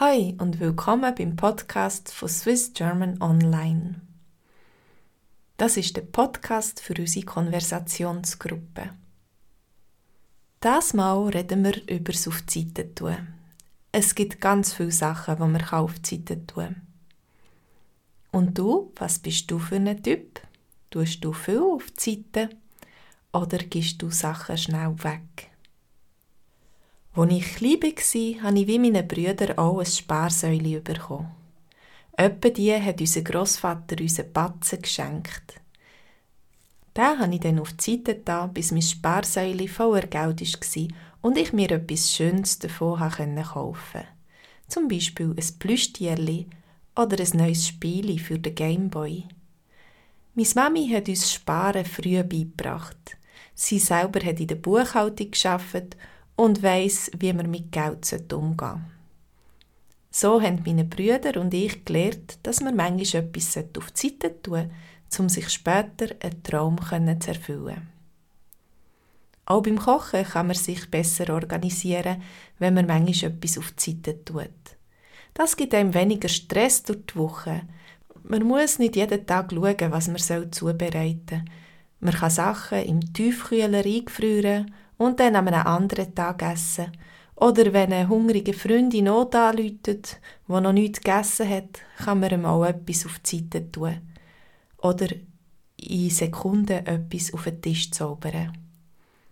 Hi 0.00 0.36
und 0.38 0.60
willkommen 0.60 1.12
beim 1.12 1.34
Podcast 1.34 2.12
von 2.12 2.28
Swiss 2.28 2.72
German 2.72 3.20
Online. 3.20 4.00
Das 5.56 5.76
ist 5.76 5.96
der 5.96 6.02
Podcast 6.02 6.78
für 6.78 6.94
unsere 6.96 7.26
Konversationsgruppe. 7.26 8.90
Das 10.60 10.94
Mal 10.94 11.30
reden 11.30 11.64
wir 11.64 11.82
über 11.88 12.12
das 12.12 12.28
auf 12.28 12.42
die 12.42 12.72
tun. 12.72 13.26
Es 13.90 14.14
gibt 14.14 14.40
ganz 14.40 14.72
viele 14.72 14.92
Sachen, 14.92 15.34
die 15.34 15.42
man 15.42 15.64
auf 15.64 15.98
die 15.98 16.24
tun 16.24 16.46
kann. 16.46 16.86
Und 18.30 18.56
du, 18.56 18.92
was 18.94 19.18
bist 19.18 19.50
du 19.50 19.58
für 19.58 19.74
ein 19.74 20.00
Typ? 20.00 20.40
Tust 20.90 21.24
du 21.24 21.32
viel 21.32 21.58
auf 21.58 21.90
die 21.90 22.24
Seite 22.32 22.54
oder 23.32 23.58
gibst 23.58 24.00
du 24.00 24.10
Sachen 24.10 24.58
schnell 24.58 24.94
weg? 25.02 25.50
Als 27.18 27.32
ich 27.32 27.56
klein 27.56 27.80
war, 27.82 28.42
habe 28.44 28.58
ich 28.60 28.66
wie 28.68 28.78
meine 28.78 29.02
Brüder 29.02 29.58
auch 29.58 29.80
ein 29.80 29.86
Sparsäule 29.86 30.80
bekommen. 30.80 31.34
Etwa 32.12 32.48
die 32.48 32.72
hat 32.72 33.00
unser 33.00 33.22
Grossvater 33.22 33.96
unseren 34.00 34.32
Batzen 34.32 34.80
geschenkt. 34.80 35.60
Den 36.96 37.18
habe 37.18 37.34
ich 37.34 37.40
dann 37.40 37.58
auf 37.58 37.72
die 37.72 37.96
Seite 37.96 38.20
da, 38.24 38.46
bis 38.46 38.70
mein 38.70 38.82
Sparsäule 38.82 39.66
voller 39.66 40.06
Geld 40.06 40.40
war 40.40 40.88
und 41.22 41.36
ich 41.36 41.52
mir 41.52 41.72
etwas 41.72 42.14
Schönes 42.14 42.60
davon 42.60 43.00
kaufen 43.00 43.34
konnte. 43.44 44.06
Zum 44.68 44.86
Beispiel 44.86 45.34
ein 45.36 45.58
Plüschtierli 45.58 46.46
oder 46.94 47.18
ein 47.18 47.36
neues 47.36 47.66
Spiel 47.66 48.16
für 48.20 48.38
den 48.38 48.54
Gameboy. 48.54 49.24
Meine 50.36 50.48
Mami 50.54 50.88
hat 50.90 51.08
uns 51.08 51.32
Sparen 51.32 51.84
früh 51.84 52.22
beigebracht. 52.22 53.16
Sie 53.56 53.80
selber 53.80 54.24
hat 54.24 54.38
in 54.38 54.46
der 54.46 54.54
Buchhaltung 54.54 55.32
geschafft 55.32 55.96
und 56.38 56.62
weiss, 56.62 57.10
wie 57.18 57.32
man 57.32 57.50
mit 57.50 57.72
Geld 57.72 58.32
umgehen. 58.32 58.84
So 60.10 60.40
haben 60.40 60.62
meine 60.64 60.84
Brüder 60.84 61.40
und 61.40 61.52
ich 61.52 61.84
gelernt, 61.84 62.38
dass 62.44 62.60
man 62.60 62.76
manchmal 62.76 63.24
etwas 63.24 63.56
auf 63.76 63.90
die 63.90 64.08
Seite 64.08 64.40
tun 64.40 64.70
sollte, 65.10 65.22
um 65.22 65.28
sich 65.28 65.48
später 65.48 66.14
einen 66.22 66.42
Traum 66.44 66.78
zu 67.20 67.28
erfüllen. 67.28 67.88
Auch 69.46 69.62
beim 69.62 69.78
Kochen 69.78 70.24
kann 70.24 70.46
man 70.46 70.56
sich 70.56 70.88
besser 70.88 71.34
organisieren, 71.34 72.22
wenn 72.60 72.74
man 72.74 72.86
manchmal 72.86 73.32
etwas 73.32 73.58
auf 73.58 73.72
die 73.72 73.90
Seite 73.90 74.24
tut. 74.24 74.48
Das 75.34 75.56
gibt 75.56 75.74
einem 75.74 75.92
weniger 75.92 76.28
Stress 76.28 76.84
durch 76.84 77.04
die 77.06 77.16
Woche. 77.16 77.62
Man 78.22 78.44
muss 78.44 78.78
nicht 78.78 78.94
jeden 78.94 79.26
Tag 79.26 79.50
schauen, 79.52 79.90
was 79.90 80.06
man 80.06 80.52
zubereiten 80.52 81.20
soll. 81.30 81.44
Man 81.98 82.14
kann 82.14 82.30
Sachen 82.30 82.84
im 82.84 83.12
Tiefkühler 83.12 83.84
eingefrieren 83.84 84.72
und 84.98 85.18
dann 85.20 85.36
an 85.36 85.48
einem 85.48 85.66
anderen 85.66 86.14
Tag 86.14 86.42
essen. 86.42 86.92
Oder 87.36 87.72
wenn 87.72 87.92
ein 87.92 88.08
hungriger 88.08 88.52
Freund 88.52 88.92
in 88.94 89.04
Not 89.04 89.34
anläutet, 89.34 90.20
der 90.48 90.60
noch 90.60 90.72
nichts 90.72 91.00
gegessen 91.00 91.48
hat, 91.48 91.80
kann 91.96 92.20
man 92.20 92.32
ihm 92.32 92.44
auch 92.44 92.64
etwas 92.64 93.06
auf 93.06 93.20
die 93.20 93.38
Seite 93.38 93.70
tun. 93.70 94.00
Oder 94.78 95.06
in 95.76 96.10
Sekunden 96.10 96.84
etwas 96.84 97.32
auf 97.32 97.44
den 97.44 97.62
Tisch 97.62 97.92
zaubern. 97.92 98.58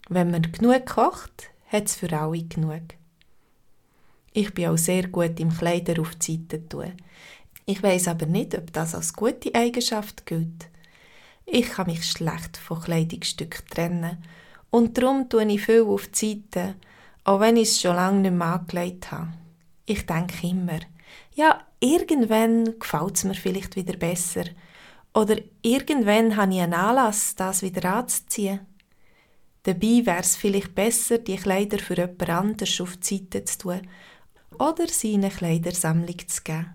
Wenn 0.09 0.31
man 0.31 0.53
genug 0.53 0.87
kocht, 0.87 1.51
hat 1.67 1.87
es 1.87 1.97
für 1.97 2.13
alle 2.17 2.45
genug. 2.45 2.95
Ich 4.33 4.55
bin 4.55 4.69
auch 4.69 4.79
sehr 4.79 5.09
gut 5.09 5.41
im 5.41 5.51
Kleider 5.51 6.01
auf 6.01 6.15
die 6.15 6.37
Seite 6.37 6.69
tun. 6.69 6.93
Ich 7.65 7.83
weiß 7.83 8.07
aber 8.07 8.27
nicht, 8.27 8.57
ob 8.57 8.73
das 8.73 8.95
als 8.95 9.15
gute 9.15 9.53
Eigenschaft 9.53 10.27
gilt. 10.27 10.69
Ich 11.45 11.71
kann 11.71 11.87
mich 11.87 12.05
schlecht 12.05 12.57
von 12.57 12.81
Kleidungsstücken 12.81 13.67
trennen 13.69 14.19
und 14.71 14.97
darum 14.97 15.29
tue 15.29 15.45
ich 15.47 15.65
viel 15.65 15.83
auf 15.83 16.09
die 16.09 16.43
Seite, 16.53 16.75
auch 17.25 17.41
wenn 17.41 17.57
ich 17.57 17.69
es 17.69 17.81
schon 17.81 17.97
lange 17.97 18.21
nicht 18.21 18.35
mehr 18.35 18.55
angelegt 18.55 19.11
habe. 19.11 19.33
Ich 19.87 20.07
denke 20.07 20.47
immer, 20.47 20.81
ja, 21.35 21.61
irgendwann 21.81 22.79
gefällt 22.79 23.17
es 23.17 23.25
mir 23.25 23.35
vielleicht 23.35 23.77
wieder 23.77 23.97
besser. 23.97 24.45
Oder 25.15 25.37
irgendwann 25.63 26.37
habe 26.37 26.55
ich 26.55 26.61
einen 26.61 26.75
Anlass, 26.75 27.35
das 27.37 27.63
wieder 27.63 27.95
anzuziehen. 27.95 28.61
Dabei 29.63 30.05
wäre 30.05 30.21
es 30.21 30.37
vielleicht 30.37 30.75
besser, 30.75 31.19
die 31.19 31.37
Kleider 31.37 31.79
für 31.79 31.97
jemand 31.97 32.29
anders 32.29 32.81
auf 32.81 32.97
die 32.99 33.17
Seite 33.17 33.45
zu 33.45 33.59
tun 33.59 33.81
oder 34.59 34.87
sie 34.89 35.15
in 35.15 35.25
eine 35.25 35.35
Kleidersammlung 35.35 36.19
zu 36.27 36.43
geben. 36.43 36.73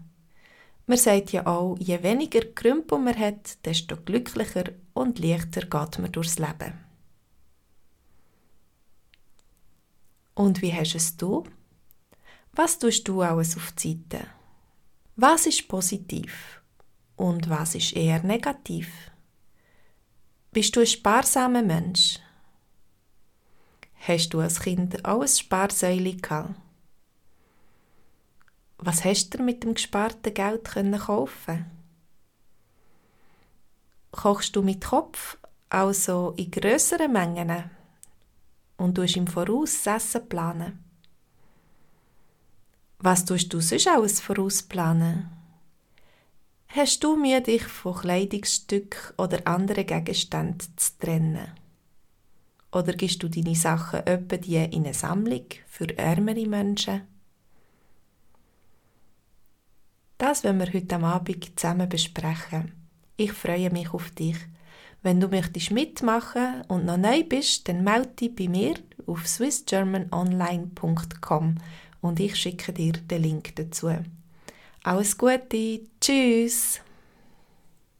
Man 0.88 0.98
sagt 0.98 1.32
ja 1.32 1.46
auch, 1.48 1.78
je 1.80 2.04
weniger 2.04 2.42
Krümpe 2.42 2.98
man 2.98 3.18
hat, 3.18 3.64
desto 3.66 3.96
glücklicher 3.96 4.66
und 4.94 5.20
leichter 5.20 5.62
geht 5.62 6.00
man 6.00 6.12
durchs 6.12 6.38
Leben. 6.38 6.91
Und 10.34 10.62
wie 10.62 10.74
hast 10.74 10.96
es 10.96 11.18
du? 11.18 11.44
Was 12.54 12.80
tust 12.80 13.08
du 13.08 13.22
alles 13.22 13.56
auf 13.56 13.72
die 13.74 14.00
Seite? 14.10 14.28
Was 15.16 15.46
ist 15.46 15.68
positiv 15.68 16.62
und 17.16 17.50
was 17.50 17.76
ist 17.76 17.94
eher 17.96 18.24
negativ? 18.24 19.12
Bist 20.52 20.76
du 20.76 20.82
ein 20.82 20.88
sparsamer 20.88 21.62
Mensch? 21.62 22.20
Hast 24.08 24.34
du 24.34 24.40
als 24.40 24.60
Kind 24.60 25.06
auch 25.06 25.22
ein 25.22 25.28
Sparsäule 25.28 26.16
gehabt? 26.16 26.56
Was 28.80 29.06
hast 29.06 29.34
du 29.34 29.44
mit 29.44 29.64
dem 29.64 29.76
gesparten 29.76 30.34
Geld 30.34 30.64
kaufen? 30.66 31.66
Kochst 34.12 34.56
du 34.56 34.64
mit 34.64 34.84
Kopf, 34.84 35.38
also 35.70 36.34
in 36.36 36.50
grösseren 36.50 37.14
Mengen? 37.14 37.70
Und 38.82 38.98
du 38.98 39.04
im 39.04 39.28
Voraus 39.28 39.86
Essen 39.86 40.28
planen. 40.28 40.84
Was 42.98 43.26
tust 43.26 43.54
du 43.54 43.60
sonst 43.62 43.88
alles 43.88 44.20
vorausplanen? 44.20 45.30
Hast 46.68 47.04
du 47.04 47.16
Mühe, 47.16 47.42
dich 47.42 47.64
von 47.64 47.96
Kleidungsstücken 47.96 49.16
oder 49.18 49.46
anderen 49.46 49.86
Gegenständen 49.86 50.68
zu 50.76 50.98
trennen? 51.00 51.52
Oder 52.72 52.94
gibst 52.94 53.22
du 53.22 53.30
deine 53.30 53.56
Sachen 53.56 54.08
öppe 54.08 54.40
die 54.40 54.56
in 54.56 54.86
eine 54.86 54.94
Sammlung 54.94 55.46
für 55.68 55.96
ärmere 55.98 56.48
Menschen? 56.48 57.02
Das 60.18 60.44
werden 60.44 60.60
wir 60.60 60.74
heute 60.74 61.00
Abend 61.00 61.60
zusammen 61.60 61.90
besprechen. 61.90 62.72
Ich 63.18 63.34
freue 63.34 63.70
mich 63.70 63.94
auf 63.94 64.10
dich. 64.12 64.38
Wenn 65.04 65.20
du 65.20 65.28
möchtest 65.28 65.72
mitmachen 65.72 66.62
und 66.68 66.86
noch 66.86 66.98
neu 66.98 67.24
bist, 67.24 67.68
dann 67.68 67.84
melde 67.84 68.10
dich 68.10 68.36
bei 68.36 68.48
mir 68.48 68.76
auf 69.08 69.28
swissgermanonline.com 69.28 71.56
und 72.02 72.20
ich 72.20 72.36
schicke 72.36 72.72
dir 72.72 72.94
den 72.94 73.24
Link 73.24 73.56
dazu. 73.56 73.90
Alles 74.84 75.18
Gute, 75.18 75.82
tschüss! 76.00 76.82